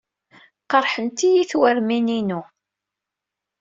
[0.71, 2.41] Qerḥent-iyi twermin-innu.